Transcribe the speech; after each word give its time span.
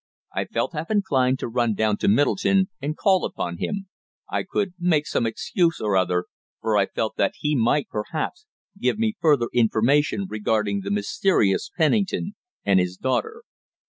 I 0.35 0.45
felt 0.45 0.73
half 0.73 0.89
inclined 0.89 1.37
to 1.37 1.47
run 1.47 1.75
down 1.75 1.97
to 1.97 2.07
Middleton 2.07 2.69
and 2.81 2.97
call 2.97 3.23
upon 3.23 3.57
him. 3.59 3.87
I 4.27 4.41
could 4.41 4.73
make 4.79 5.05
some 5.05 5.27
excuse 5.27 5.79
or 5.79 5.95
other, 5.95 6.25
for 6.59 6.75
I 6.75 6.87
felt 6.87 7.17
that 7.17 7.35
he 7.37 7.55
might, 7.55 7.87
perhaps, 7.87 8.47
give 8.79 8.97
me 8.97 9.11
some 9.11 9.19
further 9.21 9.47
information 9.53 10.25
regarding 10.27 10.81
the 10.81 10.89
mysterious 10.89 11.69
Pennington 11.77 12.33
and 12.65 12.79
his 12.79 12.97
daughter. 12.97 13.43